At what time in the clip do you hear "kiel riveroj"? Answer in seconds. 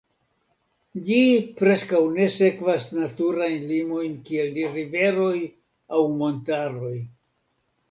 4.31-5.37